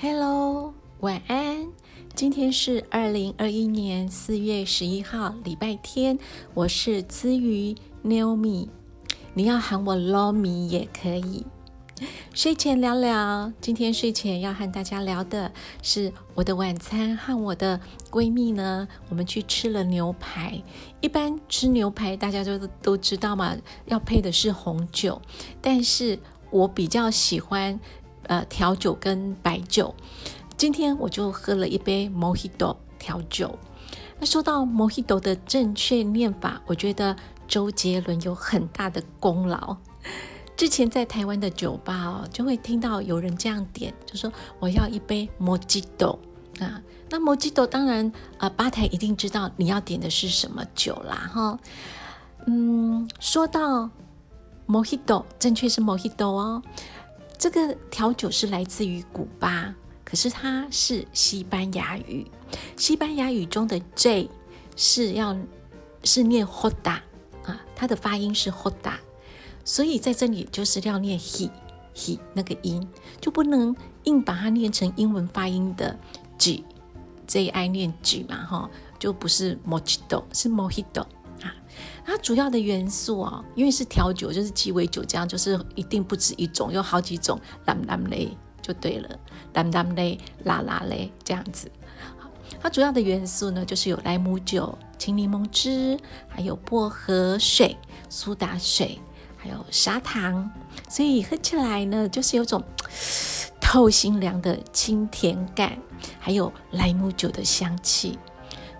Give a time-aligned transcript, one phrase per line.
[0.00, 1.66] Hello，晚安。
[2.14, 6.16] 今天是二零二一年四月十一号，礼拜天。
[6.54, 7.74] 我是资瑜
[8.04, 8.68] Naomi，
[9.34, 11.44] 你要喊我 Lomi 也可以。
[12.32, 15.50] 睡前聊聊，今天睡前要和大家聊的
[15.82, 20.62] 是我的晚餐和我的闺蜜呢，我们去吃了牛排。
[21.00, 23.56] 一般吃牛排，大家都都知道嘛，
[23.86, 25.20] 要配的是红酒，
[25.60, 26.20] 但是
[26.52, 27.80] 我比较喜欢。
[28.28, 29.94] 呃，调酒跟白酒，
[30.56, 33.58] 今天我就喝了一杯 Mojito 调酒。
[34.20, 37.16] 那说到 Mojito 的正确念法，我觉得
[37.46, 39.76] 周杰伦有很大的功劳。
[40.56, 46.18] 之前在台湾的酒吧哦，就会听到有人这样点，就说我要一杯 Mojito
[46.60, 46.82] 啊。
[47.10, 51.58] 那 Mojito 当然啊，吧台一定知道你要点的是什么酒啦，哈。
[52.46, 53.88] 嗯，说到
[54.66, 56.62] Mojito，正确是 Mojito 哦。
[57.38, 59.72] 这个调酒是来自于古巴，
[60.04, 62.28] 可是它是西班牙语。
[62.76, 64.28] 西班牙语中的 J
[64.74, 65.36] 是要
[66.02, 66.98] 是念 Hoda
[67.44, 68.94] 啊，它的发音是 Hoda，
[69.64, 71.48] 所以在这里就是要念 he
[71.94, 72.86] he 那个音，
[73.20, 75.96] 就不能硬把它念成英文发音的
[76.38, 81.06] G，J I 念 G 嘛哈，就不是 Mojito，是 Mojito。
[81.42, 81.54] 啊
[82.04, 89.18] 它主要的元素哦，因为是调酒，就是鸡尾酒，这样就是一定不止一种，有好几种，蓝蓝嘞就对了，
[89.52, 91.70] 蓝蓝嘞、啦啦嘞这样子。
[92.60, 97.76] 它主要的元素呢，就是有莱姆酒、青柠檬汁，还有薄荷水、
[98.08, 98.98] 苏打水，
[99.36, 100.50] 还有砂糖，
[100.88, 102.64] 所以喝起来呢，就是有种
[103.60, 105.78] 透心凉的清甜感，
[106.18, 108.18] 还有莱姆酒的香气。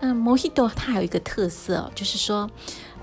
[0.00, 2.50] 那 Mojito 它有一个特色，就是说。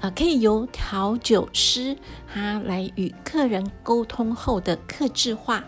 [0.01, 5.63] 呃，可以由调酒师他来与客人沟通后的克制化，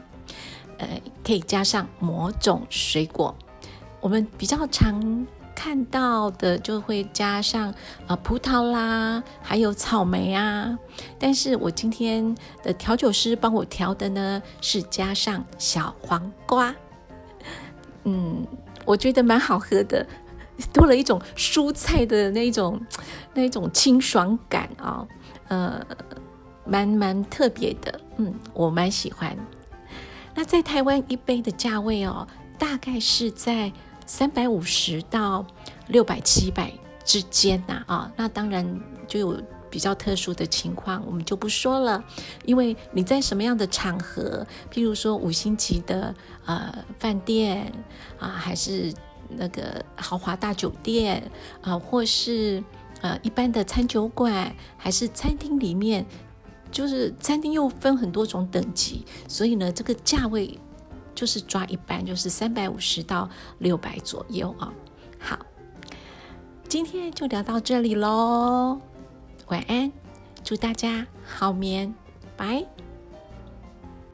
[0.77, 3.33] 呃，可以加上某种水果。
[4.01, 7.73] 我们比较常看到的就会加上
[8.07, 10.77] 呃葡萄啦，还有草莓啊。
[11.17, 16.75] 但是我今天的调酒师帮我调的呢，是加上小黄瓜。
[18.03, 18.45] 嗯，
[18.83, 20.05] 我觉得蛮好喝的。
[20.71, 22.79] 多了一种蔬菜的那种、
[23.33, 25.05] 那种清爽感啊，
[25.49, 25.85] 呃，
[26.66, 29.35] 蛮蛮特别的，嗯，我蛮喜欢。
[30.33, 32.27] 那在台湾一杯的价位哦，
[32.57, 33.71] 大概是在
[34.05, 35.45] 三百五十到
[35.88, 36.71] 六百七百
[37.03, 42.03] 之间呐，啊，那当然就有比较特殊的情况，我们就不说了，
[42.45, 46.15] 因为你在什么样的场合，譬如说五星级的
[46.45, 47.71] 呃饭店
[48.19, 48.94] 啊，还是。
[49.30, 51.31] 那个豪华大酒店
[51.62, 52.63] 啊，或是
[53.02, 56.06] 呃一般的餐酒馆，还是餐厅里面，
[56.72, 60.59] 就是餐厅又分很多种等级，所以呢，这个价位
[61.13, 64.74] 就是抓一般，就是三百五十到六百左右啊。
[65.19, 65.40] 好，
[66.68, 68.80] 今天就聊到这里喽，
[69.47, 69.92] 晚安，
[70.44, 71.94] 祝大家好眠，
[72.38, 72.84] 拜。